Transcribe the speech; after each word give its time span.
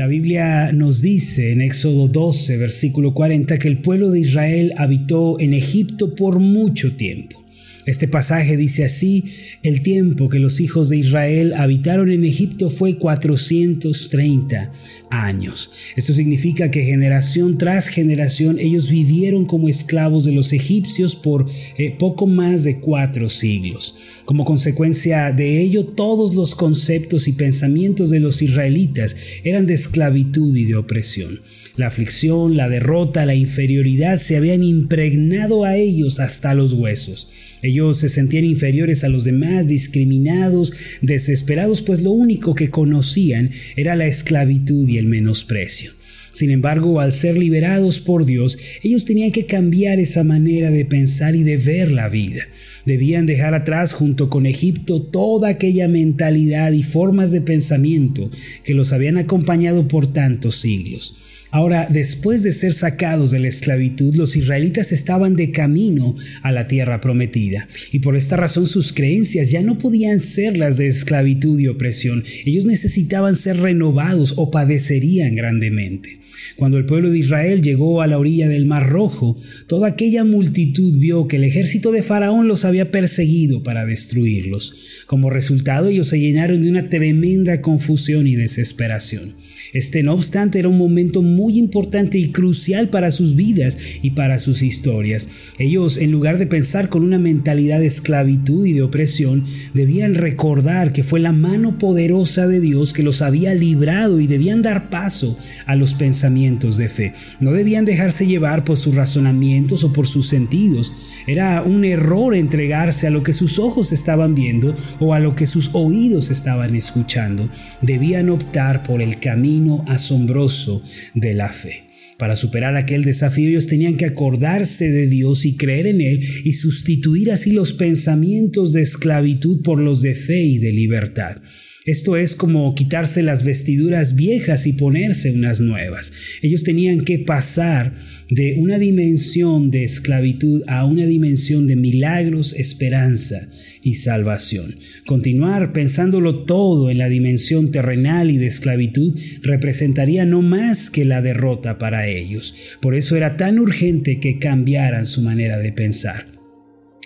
La 0.00 0.06
Biblia 0.06 0.72
nos 0.72 1.02
dice 1.02 1.52
en 1.52 1.60
Éxodo 1.60 2.08
12, 2.08 2.56
versículo 2.56 3.12
40, 3.12 3.58
que 3.58 3.68
el 3.68 3.82
pueblo 3.82 4.10
de 4.10 4.20
Israel 4.20 4.72
habitó 4.78 5.38
en 5.38 5.52
Egipto 5.52 6.14
por 6.14 6.38
mucho 6.38 6.96
tiempo. 6.96 7.44
Este 7.86 8.06
pasaje 8.06 8.56
dice 8.56 8.84
así, 8.84 9.24
el 9.62 9.82
tiempo 9.82 10.28
que 10.28 10.38
los 10.38 10.60
hijos 10.60 10.88
de 10.88 10.98
Israel 10.98 11.54
habitaron 11.54 12.12
en 12.12 12.24
Egipto 12.24 12.68
fue 12.68 12.98
430 12.98 14.72
años. 15.10 15.72
Esto 15.96 16.14
significa 16.14 16.70
que 16.70 16.84
generación 16.84 17.58
tras 17.58 17.88
generación 17.88 18.58
ellos 18.58 18.90
vivieron 18.90 19.44
como 19.44 19.68
esclavos 19.68 20.24
de 20.24 20.32
los 20.32 20.52
egipcios 20.52 21.16
por 21.16 21.46
eh, 21.78 21.96
poco 21.98 22.26
más 22.26 22.64
de 22.64 22.80
cuatro 22.80 23.28
siglos. 23.28 23.94
Como 24.24 24.44
consecuencia 24.44 25.32
de 25.32 25.60
ello, 25.60 25.86
todos 25.86 26.34
los 26.34 26.54
conceptos 26.54 27.26
y 27.28 27.32
pensamientos 27.32 28.10
de 28.10 28.20
los 28.20 28.42
israelitas 28.42 29.16
eran 29.42 29.66
de 29.66 29.74
esclavitud 29.74 30.54
y 30.54 30.66
de 30.66 30.76
opresión. 30.76 31.40
La 31.76 31.86
aflicción, 31.86 32.56
la 32.56 32.68
derrota, 32.68 33.26
la 33.26 33.34
inferioridad 33.34 34.20
se 34.20 34.36
habían 34.36 34.62
impregnado 34.62 35.64
a 35.64 35.76
ellos 35.76 36.20
hasta 36.20 36.54
los 36.54 36.72
huesos. 36.72 37.49
Ellos 37.62 37.98
se 37.98 38.08
sentían 38.08 38.44
inferiores 38.44 39.04
a 39.04 39.08
los 39.08 39.24
demás, 39.24 39.66
discriminados, 39.68 40.72
desesperados, 41.02 41.82
pues 41.82 42.02
lo 42.02 42.10
único 42.10 42.54
que 42.54 42.70
conocían 42.70 43.50
era 43.76 43.96
la 43.96 44.06
esclavitud 44.06 44.88
y 44.88 44.98
el 44.98 45.06
menosprecio. 45.06 45.92
Sin 46.32 46.50
embargo, 46.50 47.00
al 47.00 47.12
ser 47.12 47.36
liberados 47.36 47.98
por 47.98 48.24
Dios, 48.24 48.56
ellos 48.82 49.04
tenían 49.04 49.32
que 49.32 49.46
cambiar 49.46 49.98
esa 49.98 50.22
manera 50.22 50.70
de 50.70 50.84
pensar 50.84 51.34
y 51.34 51.42
de 51.42 51.56
ver 51.56 51.90
la 51.90 52.08
vida. 52.08 52.42
Debían 52.86 53.26
dejar 53.26 53.54
atrás 53.54 53.92
junto 53.92 54.30
con 54.30 54.46
Egipto 54.46 55.02
toda 55.02 55.48
aquella 55.48 55.88
mentalidad 55.88 56.72
y 56.72 56.82
formas 56.82 57.32
de 57.32 57.40
pensamiento 57.40 58.30
que 58.64 58.74
los 58.74 58.92
habían 58.92 59.18
acompañado 59.18 59.88
por 59.88 60.12
tantos 60.12 60.60
siglos. 60.60 61.29
Ahora, 61.52 61.88
después 61.90 62.44
de 62.44 62.52
ser 62.52 62.72
sacados 62.74 63.32
de 63.32 63.40
la 63.40 63.48
esclavitud, 63.48 64.14
los 64.14 64.36
israelitas 64.36 64.92
estaban 64.92 65.34
de 65.34 65.50
camino 65.50 66.14
a 66.42 66.52
la 66.52 66.68
tierra 66.68 67.00
prometida, 67.00 67.66
y 67.90 67.98
por 67.98 68.16
esta 68.16 68.36
razón 68.36 68.66
sus 68.66 68.92
creencias 68.92 69.50
ya 69.50 69.60
no 69.62 69.76
podían 69.76 70.20
ser 70.20 70.56
las 70.56 70.76
de 70.76 70.86
esclavitud 70.86 71.58
y 71.58 71.66
opresión. 71.66 72.22
Ellos 72.46 72.64
necesitaban 72.64 73.34
ser 73.34 73.56
renovados 73.56 74.34
o 74.36 74.50
padecerían 74.50 75.34
grandemente. 75.34 76.20
Cuando 76.56 76.78
el 76.78 76.84
pueblo 76.84 77.10
de 77.10 77.18
Israel 77.18 77.62
llegó 77.62 78.02
a 78.02 78.06
la 78.06 78.18
orilla 78.18 78.48
del 78.48 78.66
Mar 78.66 78.88
Rojo, 78.88 79.36
toda 79.66 79.88
aquella 79.88 80.24
multitud 80.24 80.98
vio 80.98 81.26
que 81.26 81.36
el 81.36 81.44
ejército 81.44 81.90
de 81.90 82.02
Faraón 82.02 82.48
los 82.48 82.64
había 82.64 82.90
perseguido 82.90 83.62
para 83.62 83.86
destruirlos. 83.86 85.04
Como 85.06 85.30
resultado, 85.30 85.88
ellos 85.88 86.08
se 86.08 86.20
llenaron 86.20 86.62
de 86.62 86.70
una 86.70 86.88
tremenda 86.88 87.62
confusión 87.62 88.26
y 88.26 88.36
desesperación. 88.36 89.34
Este 89.72 90.02
no 90.02 90.14
obstante 90.14 90.58
era 90.58 90.68
un 90.68 90.78
momento 90.78 91.22
importante 91.48 92.18
y 92.18 92.32
crucial 92.32 92.90
para 92.90 93.10
sus 93.10 93.36
vidas 93.36 93.78
y 94.02 94.10
para 94.10 94.38
sus 94.38 94.62
historias. 94.62 95.28
Ellos, 95.58 95.96
en 95.96 96.10
lugar 96.10 96.38
de 96.38 96.46
pensar 96.46 96.88
con 96.88 97.02
una 97.02 97.18
mentalidad 97.18 97.80
de 97.80 97.86
esclavitud 97.86 98.66
y 98.66 98.72
de 98.72 98.82
opresión, 98.82 99.44
debían 99.72 100.14
recordar 100.14 100.92
que 100.92 101.04
fue 101.04 101.20
la 101.20 101.32
mano 101.32 101.78
poderosa 101.78 102.46
de 102.46 102.60
Dios 102.60 102.92
que 102.92 103.02
los 103.02 103.22
había 103.22 103.54
librado 103.54 104.20
y 104.20 104.26
debían 104.26 104.62
dar 104.62 104.90
paso 104.90 105.38
a 105.66 105.76
los 105.76 105.94
pensamientos 105.94 106.76
de 106.76 106.88
fe. 106.88 107.12
No 107.40 107.52
debían 107.52 107.84
dejarse 107.84 108.26
llevar 108.26 108.64
por 108.64 108.76
sus 108.76 108.94
razonamientos 108.94 109.84
o 109.84 109.92
por 109.92 110.06
sus 110.06 110.28
sentidos. 110.28 110.92
Era 111.26 111.62
un 111.62 111.84
error 111.84 112.34
entregarse 112.34 113.06
a 113.06 113.10
lo 113.10 113.22
que 113.22 113.32
sus 113.32 113.58
ojos 113.58 113.92
estaban 113.92 114.34
viendo 114.34 114.74
o 114.98 115.14
a 115.14 115.20
lo 115.20 115.34
que 115.34 115.46
sus 115.46 115.70
oídos 115.74 116.30
estaban 116.30 116.74
escuchando. 116.74 117.48
Debían 117.82 118.30
optar 118.30 118.82
por 118.82 119.02
el 119.02 119.20
camino 119.20 119.84
asombroso 119.86 120.82
de 121.14 121.29
la 121.34 121.52
fe. 121.52 121.84
Para 122.18 122.36
superar 122.36 122.76
aquel 122.76 123.04
desafío 123.04 123.48
ellos 123.48 123.66
tenían 123.66 123.96
que 123.96 124.04
acordarse 124.04 124.90
de 124.90 125.06
Dios 125.06 125.46
y 125.46 125.56
creer 125.56 125.86
en 125.86 126.00
Él 126.00 126.20
y 126.44 126.52
sustituir 126.52 127.30
así 127.30 127.52
los 127.52 127.72
pensamientos 127.72 128.72
de 128.72 128.82
esclavitud 128.82 129.62
por 129.62 129.80
los 129.80 130.02
de 130.02 130.14
fe 130.14 130.42
y 130.42 130.58
de 130.58 130.72
libertad. 130.72 131.40
Esto 131.86 132.16
es 132.16 132.34
como 132.34 132.74
quitarse 132.74 133.22
las 133.22 133.42
vestiduras 133.42 134.14
viejas 134.14 134.66
y 134.66 134.74
ponerse 134.74 135.32
unas 135.32 135.60
nuevas. 135.60 136.12
Ellos 136.42 136.62
tenían 136.62 137.00
que 137.00 137.18
pasar 137.18 137.94
de 138.30 138.56
una 138.58 138.78
dimensión 138.78 139.70
de 139.70 139.84
esclavitud 139.84 140.62
a 140.68 140.84
una 140.84 141.04
dimensión 141.04 141.66
de 141.66 141.76
milagros, 141.76 142.54
esperanza 142.54 143.48
y 143.82 143.94
salvación. 143.94 144.76
Continuar 145.04 145.72
pensándolo 145.72 146.44
todo 146.44 146.90
en 146.90 146.98
la 146.98 147.08
dimensión 147.08 147.72
terrenal 147.72 148.30
y 148.30 148.38
de 148.38 148.46
esclavitud 148.46 149.18
representaría 149.42 150.24
no 150.26 150.42
más 150.42 150.90
que 150.90 151.04
la 151.04 151.22
derrota 151.22 151.78
para 151.78 152.06
ellos. 152.06 152.54
Por 152.80 152.94
eso 152.94 153.16
era 153.16 153.36
tan 153.36 153.58
urgente 153.58 154.20
que 154.20 154.38
cambiaran 154.38 155.06
su 155.06 155.22
manera 155.22 155.58
de 155.58 155.72
pensar. 155.72 156.39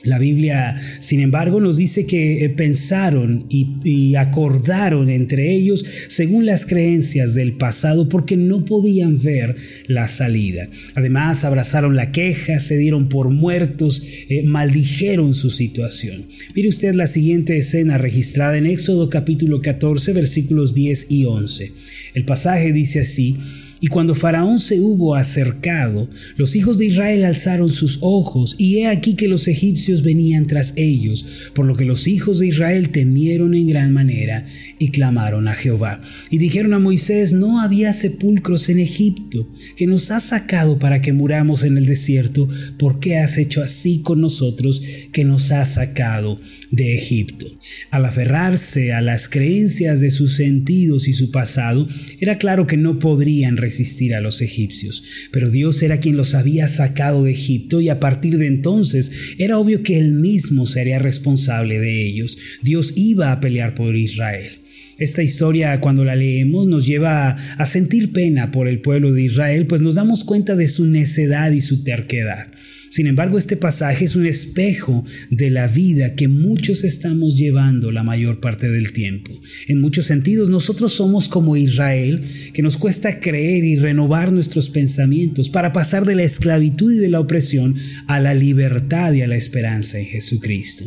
La 0.05 0.19
Biblia, 0.19 0.75
sin 1.01 1.21
embargo, 1.21 1.61
nos 1.61 1.77
dice 1.77 2.07
que 2.07 2.45
eh, 2.45 2.51
pensaron 2.51 3.47
y, 3.49 4.15
acordaron 4.17 5.11
entre 5.11 5.53
ellos 5.55 5.85
según 6.09 6.47
las 6.47 6.67
creencias 6.67 7.35
del 7.35 7.55
pasado 7.55 8.09
porque 8.09 8.37
no 8.37 8.65
podían 8.65 9.21
ver 9.21 9.57
la 9.87 10.09
salida. 10.09 10.69
Además, 10.95 11.45
abrazaron 11.45 11.97
la 11.97 12.13
queja, 12.13 12.61
se 12.61 12.77
dieron 12.77 13.09
por 13.09 13.31
muertos, 13.31 14.03
eh, 14.29 14.43
maldijeron 14.45 15.35
su 15.35 15.51
situación. 15.51 16.27
Mire 16.55 16.69
usted 16.69 16.95
la 16.95 17.07
siguiente 17.07 17.57
escena 17.57 17.99
registrada 17.99 18.57
en 18.57 18.67
Éxodo 18.67 19.11
capítulo 19.11 19.61
14 19.61 20.13
versículos 20.13 20.75
10 20.75 21.11
y 21.11 21.25
11. 21.25 21.73
El 22.15 22.25
pasaje 22.25 22.73
dice 22.73 23.01
así, 23.01 23.37
y 23.81 23.89
cuando 23.89 24.15
Faraón 24.15 24.59
se 24.59 24.81
hubo 24.81 25.15
acercado, 25.15 26.09
los 26.37 26.57
hijos 26.57 26.79
de 26.79 26.87
Israel 26.87 27.25
alzaron 27.25 27.69
sus 27.69 27.99
ojos, 28.01 28.55
y 28.59 28.79
he 28.79 28.87
aquí 28.87 29.15
que 29.15 29.29
los 29.29 29.49
egipcios 29.49 30.03
venían 30.03 30.47
tras 30.47 30.75
ellos, 30.77 31.51
por 31.55 31.67
lo 31.67 31.77
que 31.77 31.85
los 31.85 32.07
hijos 32.07 32.39
de 32.39 32.47
Israel 32.47 32.91
temieron 32.91 33.55
en 33.55 33.67
gran 33.69 33.93
manera 33.93 34.45
y 34.79 34.91
clamaron 34.91 35.49
a 35.49 35.55
Jehová. 35.55 36.01
Y 36.31 36.39
dijeron 36.39 36.75
a 36.75 36.79
Moisés, 36.79 37.33
no 37.33 37.61
había 37.61 37.93
sepulcros 37.93 38.69
en 38.69 38.79
Egipto, 38.79 39.49
que 39.77 39.87
nos 39.87 40.11
has 40.11 40.25
sacado 40.25 40.79
para 40.79 41.01
que 41.01 41.13
muramos 41.13 41.63
en 41.63 41.77
el 41.77 41.87
desierto, 41.87 42.49
¿por 42.79 43.01
qué 43.01 43.19
has 43.19 43.39
hecho 43.39 43.63
así 43.63 44.03
con 44.03 44.21
nosotros 44.21 44.81
que 45.13 45.25
nos 45.25 45.51
has 45.53 45.75
sacado 45.75 46.41
de 46.71 46.97
Egipto? 46.97 47.47
Al 47.91 48.05
aferrarse 48.05 48.93
a 48.93 49.01
las 49.01 49.29
creencias 49.29 50.01
de 50.01 50.11
sus 50.11 50.37
sentidos 50.37 51.09
y 51.09 51.13
su 51.13 51.31
pasado, 51.31 51.87
era 52.21 52.39
claro 52.39 52.67
que 52.67 52.77
no 52.77 52.99
podrían 52.99 53.57
resistir 53.65 54.15
a 54.15 54.21
los 54.21 54.41
egipcios. 54.41 55.03
Pero 55.31 55.51
Dios 55.51 55.83
era 55.83 55.99
quien 55.99 56.17
los 56.17 56.35
había 56.35 56.69
sacado 56.69 57.25
de 57.25 57.33
Egipto 57.33 57.81
y 57.81 57.89
a 57.89 57.99
partir 57.99 58.39
de 58.39 58.47
entonces 58.47 59.11
era 59.39 59.59
obvio 59.59 59.83
que 59.83 59.99
él 59.99 60.13
mismo 60.13 60.67
sería 60.67 60.99
responsable 60.99 61.79
de 61.79 62.07
ellos. 62.07 62.37
Dios 62.63 62.93
iba 62.97 63.33
a 63.33 63.41
pelear 63.41 63.75
por 63.75 63.97
Israel. 63.97 64.53
Esta 64.99 65.23
historia 65.23 65.81
cuando 65.81 66.05
la 66.05 66.15
leemos 66.15 66.67
nos 66.67 66.87
lleva 66.87 67.31
a 67.31 67.67
sentir 67.67 68.13
pena 68.13 68.53
por 68.53 68.69
el 68.69 68.81
pueblo 68.81 69.13
de 69.13 69.23
Israel, 69.23 69.67
pues 69.67 69.81
nos 69.81 69.97
damos 69.97 70.23
cuenta 70.23 70.55
de 70.55 70.69
su 70.69 70.87
necedad 70.87 71.51
y 71.51 71.61
su 71.61 71.83
terquedad. 71.83 72.47
Sin 72.95 73.09
embargo, 73.09 73.39
este 73.39 73.57
pasaje 73.57 74.05
es 74.05 74.15
un 74.15 74.25
espejo 74.25 75.05
de 75.29 75.51
la 75.51 75.67
vida 75.67 76.15
que 76.15 76.29
muchos 76.29 76.85
estamos 76.85 77.37
llevando 77.37 77.91
la 77.91 78.05
mayor 78.05 78.39
parte 78.39 78.71
del 78.71 78.93
tiempo. 78.93 79.33
En 79.67 79.81
muchos 79.81 80.07
sentidos, 80.07 80.49
nosotros 80.49 80.93
somos 80.93 81.27
como 81.27 81.57
Israel, 81.57 82.21
que 82.53 82.63
nos 82.63 82.77
cuesta 82.77 83.19
creer 83.19 83.65
y 83.65 83.75
renovar 83.75 84.31
nuestros 84.31 84.71
pensamientos 84.71 85.49
para 85.49 85.73
pasar 85.73 86.05
de 86.05 86.15
la 86.15 86.23
esclavitud 86.23 86.93
y 86.93 86.99
de 86.99 87.09
la 87.09 87.19
opresión 87.19 87.75
a 88.07 88.21
la 88.21 88.33
libertad 88.33 89.13
y 89.13 89.23
a 89.23 89.27
la 89.27 89.35
esperanza 89.35 89.99
en 89.99 90.07
Jesucristo. 90.07 90.85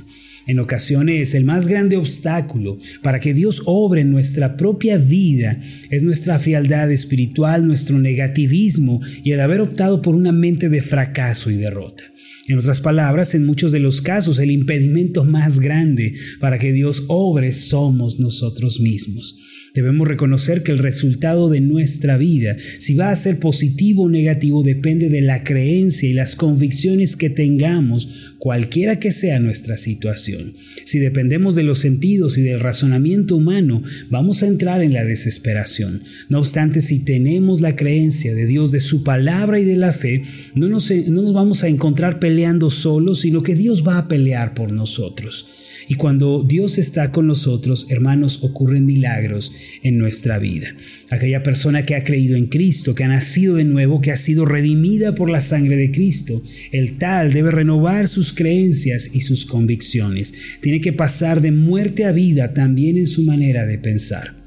En 0.47 0.59
ocasiones 0.59 1.35
el 1.35 1.44
más 1.44 1.68
grande 1.68 1.97
obstáculo 1.97 2.78
para 3.03 3.19
que 3.19 3.34
Dios 3.34 3.62
obre 3.66 4.01
en 4.01 4.12
nuestra 4.12 4.56
propia 4.56 4.98
vida 4.98 5.60
es 5.89 6.04
nuestra 6.04 6.39
frialdad 6.39 6.89
espiritual, 6.89 7.68
nuestro 7.68 8.00
negativismo 8.00 9.01
y 9.24 9.33
el 9.33 9.42
haber 9.42 9.60
optado 9.60 10.01
por 10.01 10.16
una 10.16 10.31
mente 10.31 10.69
de 10.69 10.81
fracaso 10.81 11.51
y 11.51 11.57
derrota. 11.57 12.06
En 12.47 12.57
otras 12.57 12.79
palabras, 12.79 13.35
en 13.35 13.45
muchos 13.45 13.73
de 13.73 13.79
los 13.79 14.01
casos 14.01 14.39
el 14.39 14.51
impedimento 14.51 15.25
más 15.25 15.59
grande 15.59 16.13
para 16.39 16.57
que 16.57 16.71
Dios 16.71 17.03
obre 17.09 17.51
somos 17.51 18.19
nosotros 18.19 18.79
mismos. 18.79 19.35
Debemos 19.73 20.07
reconocer 20.07 20.63
que 20.63 20.71
el 20.71 20.79
resultado 20.79 21.49
de 21.49 21.61
nuestra 21.61 22.17
vida, 22.17 22.55
si 22.79 22.95
va 22.95 23.11
a 23.11 23.15
ser 23.15 23.38
positivo 23.38 24.03
o 24.03 24.09
negativo, 24.09 24.63
depende 24.63 25.09
de 25.09 25.21
la 25.21 25.44
creencia 25.44 26.09
y 26.09 26.13
las 26.13 26.35
convicciones 26.35 27.15
que 27.15 27.29
tengamos, 27.29 28.33
cualquiera 28.39 28.99
que 28.99 29.11
sea 29.11 29.39
nuestra 29.39 29.77
situación. 29.77 30.53
Si 30.85 30.97
dependemos 30.97 31.53
de 31.53 31.63
los 31.63 31.79
sentidos 31.79 32.38
y 32.38 32.41
del 32.41 32.59
razonamiento 32.59 33.35
humano, 33.35 33.83
vamos 34.09 34.41
a 34.41 34.47
entrar 34.47 34.81
en 34.81 34.94
la 34.94 35.03
desesperación. 35.05 36.01
No 36.29 36.39
obstante, 36.39 36.81
si 36.81 37.03
tenemos 37.03 37.61
la 37.61 37.75
creencia 37.75 38.33
de 38.33 38.47
Dios, 38.47 38.71
de 38.71 38.79
su 38.79 39.03
palabra 39.03 39.59
y 39.59 39.63
de 39.63 39.75
la 39.75 39.94
fe, 39.94 40.23
no 40.55 40.69
nos, 40.69 40.89
no 40.89 41.21
nos 41.21 41.33
vamos 41.33 41.63
a 41.63 41.67
encontrar 41.67 42.19
peleando 42.19 42.37
solos, 42.69 43.22
sino 43.22 43.44
que 43.44 43.56
Dios 43.56 43.88
va 43.88 43.98
a 43.98 44.07
pelear 44.07 44.54
por 44.54 44.72
nosotros. 44.72 45.45
Y 45.89 45.95
cuando 45.95 46.44
Dios 46.44 46.78
está 46.78 47.12
con 47.12 47.28
nosotros, 47.28 47.88
hermanos, 47.89 48.39
ocurren 48.44 48.86
milagros 48.86 49.54
en 49.84 49.98
nuestra 49.98 50.38
vida. 50.38 50.68
Aquella 51.12 51.44
persona 51.44 51.84
que 51.84 51.95
ha 51.95 52.04
creído 52.04 52.36
en 52.36 52.48
Cristo, 52.48 52.94
que 52.94 53.06
ha 53.06 53.07
nacido 53.07 53.56
de 53.56 53.63
nuevo, 53.63 54.01
que 54.01 54.12
ha 54.12 54.18
sido 54.18 54.44
redimida 54.44 55.16
por 55.16 55.30
la 55.30 55.39
sangre 55.39 55.78
de 55.78 55.92
Cristo, 55.92 56.42
el 56.74 56.98
tal 56.98 57.31
debe 57.31 57.51
renovar 57.51 58.10
sus 58.10 58.34
creencias 58.34 59.16
y 59.16 59.22
sus 59.22 59.45
convicciones. 59.45 60.33
Tiene 60.62 60.81
que 60.81 60.92
pasar 60.92 61.42
de 61.42 61.51
muerte 61.51 62.04
a 62.04 62.12
vida 62.12 62.54
también 62.54 62.98
en 62.98 63.07
su 63.07 63.24
manera 63.24 63.66
de 63.66 63.78
pensar. 63.78 64.46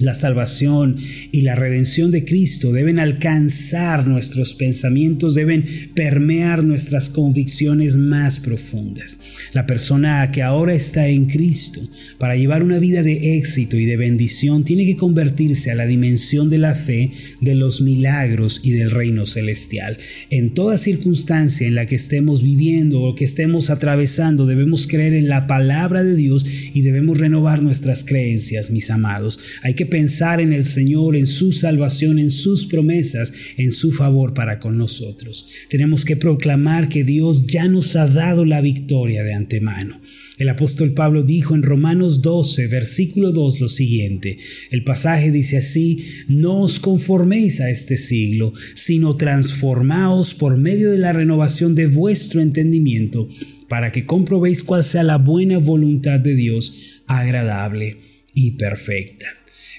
La 0.00 0.14
salvación 0.14 0.96
y 1.30 1.42
la 1.42 1.54
redención 1.54 2.10
de 2.10 2.24
Cristo 2.24 2.72
deben 2.72 2.98
alcanzar 2.98 4.06
nuestros 4.06 4.54
pensamientos, 4.54 5.34
deben 5.34 5.62
permear 5.94 6.64
nuestras 6.64 7.10
convicciones 7.10 7.96
más 7.96 8.38
profundas. 8.38 9.20
La 9.52 9.66
persona 9.66 10.30
que 10.30 10.42
ahora 10.42 10.72
está 10.72 11.08
en 11.08 11.26
Cristo 11.26 11.82
para 12.16 12.34
llevar 12.34 12.62
una 12.62 12.78
vida 12.78 13.02
de 13.02 13.36
éxito 13.36 13.76
y 13.76 13.84
de 13.84 13.98
bendición 13.98 14.64
tiene 14.64 14.86
que 14.86 14.96
convertirse 14.96 15.70
a 15.70 15.74
la 15.74 15.84
dimensión 15.84 16.48
de 16.48 16.56
la 16.56 16.74
fe, 16.74 17.10
de 17.42 17.54
los 17.54 17.82
milagros 17.82 18.62
y 18.64 18.70
del 18.70 18.90
reino 18.90 19.26
celestial. 19.26 19.98
En 20.30 20.54
toda 20.54 20.78
circunstancia 20.78 21.66
en 21.66 21.74
la 21.74 21.84
que 21.84 21.96
estemos 21.96 22.42
viviendo 22.42 23.02
o 23.02 23.14
que 23.14 23.26
estemos 23.26 23.68
atravesando, 23.68 24.46
debemos 24.46 24.86
creer 24.86 25.12
en 25.12 25.28
la 25.28 25.46
palabra 25.46 26.02
de 26.04 26.16
Dios 26.16 26.46
y 26.72 26.80
debemos 26.80 27.18
renovar 27.18 27.60
nuestras 27.60 28.02
creencias, 28.02 28.70
mis 28.70 28.88
amados. 28.88 29.38
Hay 29.62 29.74
que 29.74 29.89
pensar 29.90 30.40
en 30.40 30.52
el 30.52 30.64
Señor, 30.64 31.16
en 31.16 31.26
su 31.26 31.52
salvación, 31.52 32.18
en 32.18 32.30
sus 32.30 32.66
promesas, 32.66 33.32
en 33.56 33.72
su 33.72 33.92
favor 33.92 34.32
para 34.32 34.58
con 34.58 34.78
nosotros. 34.78 35.46
Tenemos 35.68 36.04
que 36.04 36.16
proclamar 36.16 36.88
que 36.88 37.04
Dios 37.04 37.46
ya 37.46 37.68
nos 37.68 37.96
ha 37.96 38.06
dado 38.06 38.44
la 38.44 38.60
victoria 38.60 39.22
de 39.22 39.34
antemano. 39.34 40.00
El 40.38 40.48
apóstol 40.48 40.94
Pablo 40.94 41.22
dijo 41.22 41.54
en 41.54 41.62
Romanos 41.62 42.22
12, 42.22 42.66
versículo 42.68 43.30
2 43.30 43.60
lo 43.60 43.68
siguiente. 43.68 44.38
El 44.70 44.84
pasaje 44.84 45.30
dice 45.30 45.58
así, 45.58 46.02
no 46.28 46.62
os 46.62 46.80
conforméis 46.80 47.60
a 47.60 47.68
este 47.68 47.98
siglo, 47.98 48.54
sino 48.74 49.16
transformaos 49.18 50.32
por 50.32 50.56
medio 50.56 50.92
de 50.92 50.98
la 50.98 51.12
renovación 51.12 51.74
de 51.74 51.88
vuestro 51.88 52.40
entendimiento, 52.40 53.28
para 53.68 53.92
que 53.92 54.06
comprobéis 54.06 54.62
cuál 54.62 54.82
sea 54.82 55.02
la 55.02 55.18
buena 55.18 55.58
voluntad 55.58 56.18
de 56.20 56.34
Dios, 56.34 57.02
agradable 57.06 57.98
y 58.34 58.52
perfecta. 58.52 59.26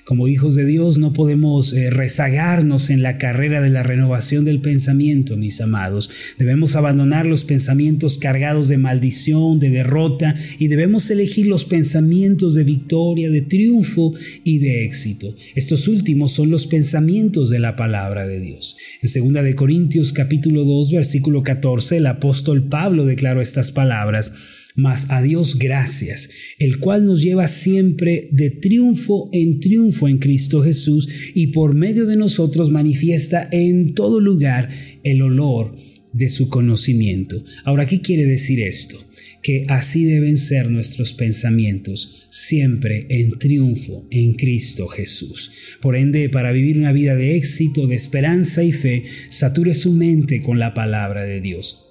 Como 0.06 0.28
hijos 0.28 0.56
de 0.56 0.66
Dios 0.66 0.98
no 0.98 1.14
podemos 1.14 1.74
eh, 1.74 1.90
rezagarnos 1.90 2.90
en 2.90 3.04
la 3.04 3.18
carrera 3.18 3.62
de 3.62 3.70
la 3.70 3.84
renovación 3.84 4.46
del 4.46 4.60
pensamiento, 4.60 5.38
mis 5.38 5.62
amados. 5.62 6.10
Debemos 6.40 6.76
abandonar 6.76 7.26
los 7.26 7.44
pensamientos 7.44 8.18
cargados 8.18 8.68
de 8.68 8.78
maldición, 8.78 9.60
de 9.60 9.70
derrota, 9.70 10.34
y 10.58 10.68
debemos 10.68 11.10
elegir 11.12 11.48
los 11.48 11.66
pensamientos 11.66 12.56
de 12.56 12.64
victoria, 12.64 13.30
de 13.30 13.44
triunfo 13.44 14.14
y 14.44 14.58
de 14.58 14.86
éxito. 14.86 15.34
Estos 15.56 15.88
últimos 15.88 16.32
son 16.32 16.50
los 16.50 16.66
pensamientos 16.66 17.50
de 17.50 17.60
la 17.60 17.76
palabra 17.76 18.28
de 18.28 18.40
Dios. 18.40 18.78
En 19.02 19.34
2 19.34 19.44
de 19.44 19.56
Corintios 19.56 20.14
capítulo 20.14 20.64
2 20.64 20.92
versículo 20.92 21.44
14 21.44 21.98
el 21.98 22.08
apóstol 22.08 22.64
Pablo 22.68 23.06
declaró 23.06 23.42
estas 23.42 23.72
palabras 23.72 24.34
mas 24.76 25.10
a 25.10 25.22
Dios 25.22 25.58
gracias, 25.58 26.30
el 26.60 26.80
cual 26.80 27.06
nos 27.06 27.22
lleva 27.22 27.48
siempre 27.48 28.30
de 28.32 28.50
triunfo 28.50 29.30
en 29.34 29.60
triunfo 29.60 30.08
en 30.08 30.18
Cristo 30.18 30.62
Jesús 30.62 31.08
y 31.34 31.48
por 31.48 31.74
medio 31.76 32.06
de 32.06 32.16
nosotros 32.16 32.72
manifiesta 32.72 33.48
en 33.52 33.94
todo 33.94 34.20
lugar 34.20 34.70
el 35.04 35.22
olor 35.22 35.76
de 36.14 36.30
su 36.30 36.50
conocimiento. 36.50 37.44
Ahora, 37.64 37.86
¿qué 37.86 38.02
quiere 38.02 38.26
decir 38.26 38.60
esto? 38.60 38.98
Que 39.42 39.66
así 39.70 40.04
deben 40.04 40.38
ser 40.38 40.70
nuestros 40.70 41.14
pensamientos, 41.14 42.28
siempre 42.30 43.08
en 43.10 43.32
triunfo 43.40 44.08
en 44.12 44.34
Cristo 44.34 44.88
Jesús. 44.88 45.52
Por 45.82 45.96
ende, 45.96 46.30
para 46.30 46.52
vivir 46.52 46.78
una 46.78 46.92
vida 46.92 47.16
de 47.16 47.36
éxito, 47.38 47.88
de 47.88 47.96
esperanza 47.96 48.64
y 48.64 48.72
fe, 48.72 49.04
sature 49.30 49.74
su 49.74 49.94
mente 49.94 50.42
con 50.42 50.60
la 50.60 50.74
palabra 50.74 51.24
de 51.24 51.42
Dios. 51.42 51.91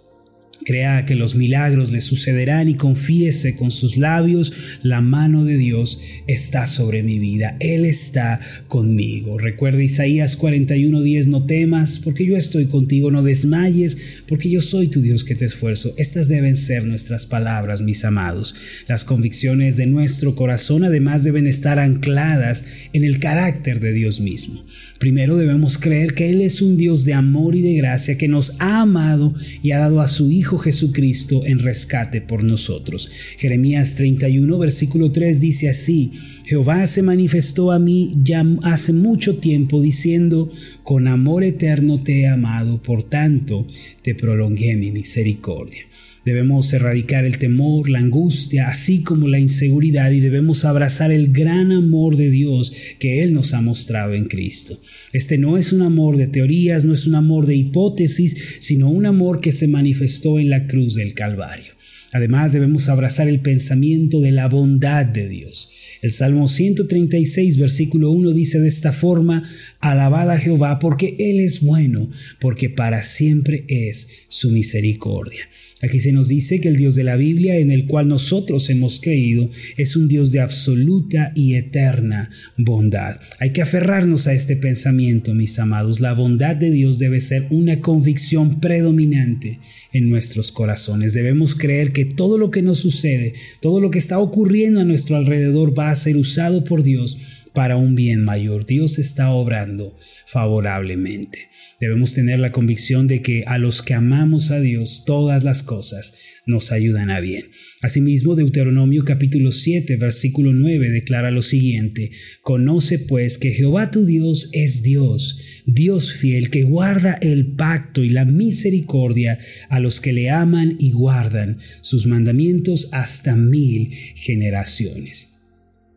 Crea 0.71 1.05
que 1.05 1.17
los 1.17 1.35
milagros 1.35 1.91
le 1.91 2.01
sucederán 2.01 2.69
y 2.69 2.75
confiese 2.75 3.57
con 3.57 3.73
sus 3.73 3.97
labios, 3.97 4.53
la 4.85 5.01
mano 5.01 5.45
de 5.45 5.57
Dios 5.57 6.01
está 6.29 6.69
sobre 6.69 7.03
mi 7.03 7.19
vida, 7.19 7.57
Él 7.59 7.85
está 7.85 8.39
conmigo. 8.69 9.37
Recuerda 9.37 9.83
Isaías 9.83 10.39
41:10, 10.39 11.27
no 11.27 11.45
temas, 11.45 11.99
porque 11.99 12.25
yo 12.25 12.37
estoy 12.37 12.67
contigo, 12.67 13.11
no 13.11 13.25
desmayes, 13.25 14.23
porque 14.29 14.49
yo 14.49 14.61
soy 14.61 14.87
tu 14.87 15.03
Dios 15.03 15.25
que 15.25 15.35
te 15.35 15.45
esfuerzo. 15.45 15.93
Estas 15.97 16.29
deben 16.29 16.57
ser 16.57 16.87
nuestras 16.87 17.27
palabras, 17.27 17.83
mis 17.83 18.05
amados. 18.05 18.55
Las 18.87 19.03
convicciones 19.03 19.77
de 19.77 19.87
nuestro 19.87 20.37
corazón 20.37 20.85
además 20.85 21.25
deben 21.25 21.49
estar 21.49 21.81
ancladas 21.81 22.63
en 22.93 23.03
el 23.03 23.19
carácter 23.19 23.81
de 23.81 23.93
Dios 23.93 24.21
mismo. 24.21 24.65
Primero 25.01 25.37
debemos 25.37 25.79
creer 25.79 26.15
que 26.15 26.31
Él 26.31 26.43
es 26.43 26.63
un 26.63 26.77
Dios 26.77 27.05
de 27.05 27.15
amor 27.15 27.57
y 27.57 27.63
de 27.63 27.75
gracia 27.75 28.17
que 28.17 28.29
nos 28.29 28.55
ha 28.61 28.83
amado 28.83 29.35
y 29.63 29.73
ha 29.73 29.79
dado 29.79 30.01
a 30.01 30.07
su 30.07 30.31
Hijo 30.31 30.60
Jesucristo 30.61 31.45
en 31.45 31.59
rescate 31.59 32.21
por 32.21 32.45
nosotros. 32.45 33.11
Jeremías 33.37 33.95
31, 33.95 34.59
versículo 34.59 35.11
3 35.11 35.41
dice 35.41 35.69
así, 35.69 36.13
Jehová 36.51 36.85
se 36.89 37.03
manifestó 37.03 37.71
a 37.71 37.79
mí 37.79 38.13
ya 38.25 38.45
hace 38.65 38.93
mucho 38.93 39.37
tiempo 39.37 39.81
diciendo, 39.81 40.51
con 40.83 41.07
amor 41.07 41.45
eterno 41.45 42.03
te 42.03 42.23
he 42.23 42.27
amado, 42.27 42.83
por 42.83 43.05
tanto 43.05 43.69
te 44.03 44.17
prolongué 44.17 44.75
mi 44.75 44.91
misericordia. 44.91 45.83
Debemos 46.25 46.73
erradicar 46.73 47.25
el 47.25 47.39
temor, 47.39 47.89
la 47.89 48.01
angustia, 48.01 48.67
así 48.67 49.05
como 49.05 49.29
la 49.29 49.39
inseguridad 49.39 50.11
y 50.11 50.19
debemos 50.19 50.65
abrazar 50.65 51.13
el 51.13 51.31
gran 51.31 51.71
amor 51.71 52.17
de 52.17 52.31
Dios 52.31 52.73
que 52.99 53.23
Él 53.23 53.33
nos 53.33 53.55
ha 53.55 53.61
mostrado 53.61 54.15
en 54.15 54.25
Cristo. 54.25 54.77
Este 55.13 55.39
no 55.39 55.57
es 55.57 55.73
un 55.73 55.83
amor 55.83 56.17
de 56.17 56.27
teorías, 56.27 56.85
no 56.85 56.95
es 56.95 57.07
un 57.07 57.15
amor 57.15 57.47
de 57.47 57.55
hipótesis, 57.55 58.57
sino 58.59 58.91
un 58.91 59.07
amor 59.07 59.41
que 59.41 59.53
se 59.53 59.69
manifestó 59.69 60.41
en 60.41 60.51
la 60.51 60.67
cruz 60.67 60.97
del 60.97 61.15
Calvario. 61.15 61.75
Además 62.13 62.53
debemos 62.53 62.89
abrazar 62.89 63.29
el 63.29 63.39
pensamiento 63.39 64.21
de 64.21 64.33
la 64.33 64.49
bondad 64.49 65.07
de 65.07 65.29
Dios. 65.29 65.70
El 66.03 66.13
Salmo 66.13 66.49
136, 66.49 67.59
versículo 67.59 68.11
1 68.11 68.31
dice 68.31 68.59
de 68.59 68.69
esta 68.69 68.93
forma, 68.93 69.43
Alabad 69.81 70.31
a 70.31 70.39
Jehová 70.39 70.79
porque 70.79 71.17
Él 71.19 71.41
es 71.41 71.61
bueno, 71.61 72.11
porque 72.41 72.71
para 72.71 73.03
siempre 73.03 73.65
es 73.69 74.25
su 74.29 74.51
misericordia. 74.51 75.49
Aquí 75.83 75.99
se 75.99 76.13
nos 76.13 76.29
dice 76.29 76.61
que 76.61 76.69
el 76.69 76.77
Dios 76.77 76.95
de 76.95 77.05
la 77.05 77.17
Biblia, 77.17 77.57
en 77.57 77.71
el 77.71 77.87
cual 77.87 78.07
nosotros 78.07 78.69
hemos 78.69 79.01
creído, 79.01 79.49
es 79.79 79.97
un 79.97 80.09
Dios 80.09 80.31
de 80.31 80.41
absoluta 80.41 81.33
y 81.35 81.55
eterna 81.55 82.31
bondad. 82.59 83.19
Hay 83.39 83.53
que 83.53 83.63
aferrarnos 83.63 84.27
a 84.27 84.35
este 84.35 84.57
pensamiento, 84.57 85.33
mis 85.33 85.59
amados. 85.59 86.01
La 86.01 86.13
bondad 86.13 86.57
de 86.57 86.71
Dios 86.71 86.99
debe 86.99 87.21
ser 87.21 87.47
una 87.51 87.81
convicción 87.81 88.61
predominante 88.61 89.59
en 89.93 90.11
nuestros 90.11 90.53
corazones. 90.53 91.15
Debemos 91.15 91.55
creer 91.55 91.93
que 91.93 92.05
todo 92.05 92.37
lo 92.37 92.51
que 92.51 92.61
nos 92.61 92.79
sucede, 92.79 93.33
todo 93.61 93.81
lo 93.81 93.91
que 93.91 93.99
está 93.99 94.19
ocurriendo 94.19 94.81
a 94.81 94.85
nuestro 94.85 95.17
alrededor 95.17 95.79
va 95.79 95.90
ser 95.97 96.17
usado 96.17 96.65
por 96.65 96.83
Dios 96.83 97.41
para 97.53 97.77
un 97.77 97.95
bien 97.95 98.23
mayor. 98.23 98.67
Dios 98.67 98.99
está 98.99 99.31
obrando 99.31 99.97
favorablemente. 100.27 101.49
Debemos 101.81 102.15
tener 102.15 102.39
la 102.39 102.53
convicción 102.53 103.09
de 103.09 103.23
que 103.23 103.45
a 103.47 103.59
los 103.59 103.83
que 103.83 103.95
amamos 103.95 104.51
a 104.51 104.61
Dios 104.61 105.05
todas 105.07 105.45
las 105.45 105.63
cosas 105.63 106.15
nos 106.47 106.73
ayudan 106.73 107.11
a 107.11 107.21
bien. 107.21 107.45
Asimismo, 107.83 108.35
Deuteronomio 108.35 109.05
capítulo 109.05 109.53
7, 109.53 109.97
versículo 109.97 110.53
9 110.53 110.91
declara 110.91 111.31
lo 111.31 111.43
siguiente, 111.43 112.11
Conoce 112.43 112.99
pues 112.99 113.39
que 113.39 113.53
Jehová 113.53 113.91
tu 113.91 114.05
Dios 114.05 114.51
es 114.53 114.83
Dios, 114.83 115.63
Dios 115.67 116.13
fiel, 116.13 116.51
que 116.51 116.65
guarda 116.65 117.15
el 117.15 117.53
pacto 117.53 118.03
y 118.05 118.11
la 118.11 118.25
misericordia 118.25 119.39
a 119.69 119.81
los 119.81 120.01
que 120.01 120.13
le 120.13 120.31
aman 120.31 120.77
y 120.79 120.93
guardan 120.93 121.59
sus 121.81 122.07
mandamientos 122.07 122.89
hasta 122.93 123.37
mil 123.37 123.91
generaciones. 124.15 125.40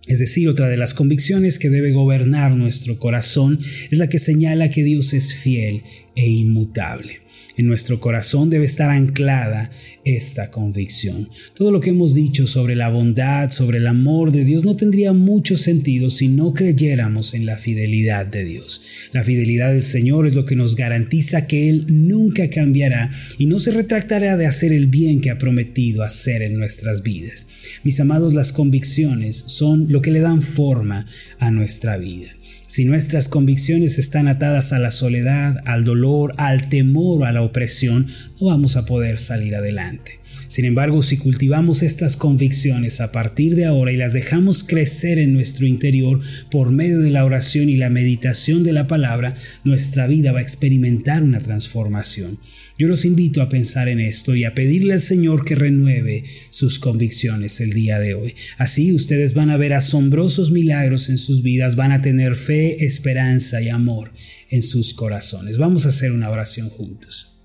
Es 0.08 0.20
decir, 0.20 0.50
otra 0.50 0.68
de 0.68 0.78
las 0.78 0.94
convicciones 0.94 1.60
que 1.60 1.70
debe 1.70 1.94
gobernar 1.94 2.52
nuestro 2.52 3.00
corazón 3.00 3.60
es 3.90 3.98
la 3.98 4.10
que 4.10 4.20
señala 4.20 4.70
que 4.70 4.84
Dios 4.84 5.14
es 5.14 5.34
fiel 5.34 5.84
e 6.16 6.30
inmutable. 6.30 7.22
En 7.56 7.68
nuestro 7.68 8.00
corazón 8.00 8.50
debe 8.50 8.66
estar 8.66 8.90
anclada 8.90 9.70
esta 10.06 10.50
convicción. 10.50 11.30
Todo 11.54 11.72
lo 11.72 11.80
que 11.80 11.92
hemos 11.92 12.14
dicho 12.14 12.48
sobre 12.48 12.76
la 12.76 12.90
bondad, 12.90 13.50
sobre 13.52 13.78
el 13.78 13.88
amor 13.88 14.32
de 14.32 14.44
Dios, 14.44 14.66
no 14.66 14.76
tendría 14.76 15.14
mucho 15.14 15.56
sentido 15.56 16.10
si 16.10 16.28
no 16.28 16.54
creyéramos 16.54 17.34
en 17.34 17.46
la 17.46 17.58
fidelidad 17.58 18.26
de 18.26 18.44
Dios. 18.44 18.82
La 19.12 19.24
fidelidad 19.24 19.72
del 19.72 19.84
Señor 19.84 20.26
es 20.26 20.34
lo 20.34 20.46
que 20.46 20.56
nos 20.56 20.76
garantiza 20.76 21.48
que 21.48 21.70
Él 21.70 21.86
nunca 21.90 22.50
cambiará 22.50 23.12
y 23.38 23.46
no 23.46 23.60
se 23.60 23.72
retractará 23.72 24.36
de 24.36 24.48
hacer 24.48 24.74
el 24.74 24.88
bien 24.88 25.22
que 25.22 25.30
ha 25.30 25.38
prometido 25.38 26.04
hacer 26.04 26.42
en 26.42 26.58
nuestras 26.58 27.04
vidas. 27.04 27.48
Mis 27.84 28.00
amados, 28.00 28.34
las 28.34 28.52
convicciones 28.52 29.36
son 29.48 29.88
lo 29.90 30.02
que 30.02 30.12
le 30.12 30.20
dan 30.20 30.42
forma 30.42 31.06
a 31.40 31.52
nuestra 31.52 31.98
vida. 31.98 32.30
Si 32.74 32.86
nuestras 32.86 33.28
convicciones 33.28 34.00
están 34.00 34.28
atadas 34.28 34.74
a 34.74 34.80
la 34.80 34.90
soledad, 34.90 35.62
al 35.66 35.84
dolor, 35.84 36.34
al 36.38 36.70
temor, 36.70 37.24
a 37.24 37.32
la 37.32 37.44
opresión, 37.44 38.08
no 38.42 38.48
vamos 38.48 38.78
a 38.78 38.88
poder 38.88 39.20
salir 39.20 39.54
adelante. 39.54 40.24
Sin 40.48 40.66
embargo, 40.66 41.02
si 41.02 41.18
cultivamos 41.18 41.82
estas 41.82 42.16
convicciones 42.16 43.02
a 43.02 43.12
partir 43.12 43.56
de 43.56 43.66
ahora 43.66 43.92
y 43.92 43.98
las 43.98 44.14
dejamos 44.14 44.64
crecer 44.64 45.18
en 45.18 45.34
nuestro 45.34 45.66
interior 45.66 46.22
por 46.52 46.72
medio 46.72 47.00
de 47.00 47.10
la 47.10 47.26
oración 47.26 47.70
y 47.70 47.76
la 47.76 47.90
meditación 47.90 48.64
de 48.64 48.74
la 48.74 48.88
palabra, 48.88 49.34
nuestra 49.64 50.06
vida 50.06 50.32
va 50.32 50.40
a 50.40 50.44
experimentar 50.44 51.24
una 51.24 51.40
transformación. 51.40 52.40
Yo 52.78 52.88
los 52.88 53.06
invito 53.06 53.42
a 53.42 53.50
pensar 53.50 53.88
en 53.88 54.00
esto 54.00 54.36
y 54.36 54.46
a 54.46 54.54
pedirle 54.54 54.94
al 54.94 55.00
Señor 55.00 55.46
que 55.46 55.56
renueve 55.56 56.24
sus 56.50 56.80
convicciones 56.80 57.60
el 57.60 57.74
día 57.74 58.00
de 58.00 58.14
hoy. 58.14 58.36
Así 58.58 58.94
ustedes 58.94 59.34
van 59.34 59.50
a 59.50 59.58
ver 59.58 59.74
asombrosos 59.74 60.52
milagros 60.52 61.10
en 61.10 61.18
sus 61.18 61.42
vidas, 61.44 61.76
van 61.76 61.92
a 61.92 62.02
tener 62.02 62.36
fe, 62.36 62.63
esperanza 62.72 63.62
y 63.62 63.70
amor 63.70 64.12
en 64.50 64.64
sus 64.64 64.94
corazones. 64.94 65.58
Vamos 65.58 65.86
a 65.86 65.90
hacer 65.90 66.12
una 66.12 66.30
oración 66.30 66.70
juntos. 66.70 67.40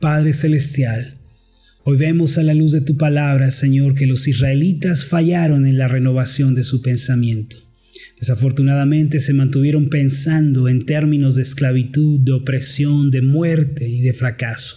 Padre 0.00 0.32
Celestial, 0.32 1.20
Hoy 1.82 1.96
vemos 1.96 2.36
a 2.36 2.42
la 2.42 2.52
luz 2.52 2.72
de 2.72 2.82
tu 2.82 2.98
palabra, 2.98 3.50
Señor, 3.50 3.94
que 3.94 4.06
los 4.06 4.28
israelitas 4.28 5.06
fallaron 5.06 5.64
en 5.64 5.78
la 5.78 5.88
renovación 5.88 6.54
de 6.54 6.62
su 6.62 6.82
pensamiento. 6.82 7.56
Desafortunadamente 8.18 9.18
se 9.18 9.32
mantuvieron 9.32 9.88
pensando 9.88 10.68
en 10.68 10.84
términos 10.84 11.36
de 11.36 11.42
esclavitud, 11.42 12.20
de 12.20 12.32
opresión, 12.32 13.10
de 13.10 13.22
muerte 13.22 13.88
y 13.88 14.02
de 14.02 14.12
fracaso. 14.12 14.76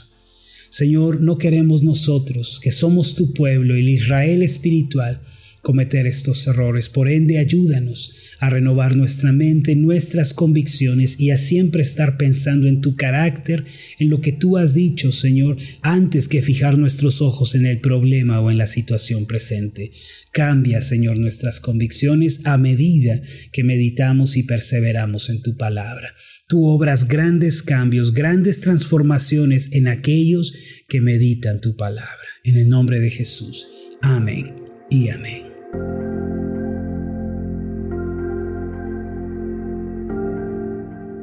Señor, 0.70 1.20
no 1.20 1.38
queremos 1.38 1.84
nosotros, 1.84 2.62
que 2.64 2.72
somos 2.72 3.16
tu 3.16 3.34
pueblo, 3.34 3.76
el 3.76 3.90
Israel 3.90 4.42
espiritual, 4.42 5.20
cometer 5.64 6.06
estos 6.06 6.46
errores. 6.46 6.90
Por 6.90 7.10
ende, 7.10 7.40
ayúdanos 7.40 8.36
a 8.40 8.50
renovar 8.50 8.98
nuestra 8.98 9.32
mente, 9.32 9.76
nuestras 9.76 10.34
convicciones 10.34 11.20
y 11.20 11.32
a 11.32 11.38
siempre 11.38 11.82
estar 11.82 12.18
pensando 12.18 12.68
en 12.68 12.82
tu 12.82 12.98
carácter, 12.98 13.64
en 13.98 14.10
lo 14.10 14.20
que 14.20 14.34
tú 14.34 14.58
has 14.58 14.74
dicho, 14.76 15.14
Señor, 15.14 15.58
antes 15.82 16.28
que 16.28 16.42
fijar 16.42 16.78
nuestros 16.78 17.22
ojos 17.22 17.56
en 17.56 17.66
el 17.66 17.80
problema 17.80 18.42
o 18.42 18.52
en 18.52 18.58
la 18.58 18.68
situación 18.68 19.26
presente. 19.26 19.92
Cambia, 20.34 20.82
Señor, 20.82 21.18
nuestras 21.18 21.62
convicciones 21.62 22.46
a 22.46 22.58
medida 22.58 23.22
que 23.54 23.64
meditamos 23.64 24.36
y 24.36 24.44
perseveramos 24.44 25.30
en 25.30 25.42
tu 25.42 25.56
palabra. 25.56 26.14
Tú 26.50 26.66
obras 26.66 27.08
grandes 27.08 27.64
cambios, 27.64 28.14
grandes 28.14 28.60
transformaciones 28.60 29.72
en 29.72 29.88
aquellos 29.88 30.54
que 30.90 31.00
meditan 31.00 31.62
tu 31.62 31.78
palabra. 31.78 32.28
En 32.44 32.58
el 32.58 32.68
nombre 32.68 33.00
de 33.00 33.10
Jesús. 33.10 33.66
Amén 34.02 34.54
y 34.90 35.08
amén. 35.08 35.53
thank 35.74 35.86
you 36.04 36.13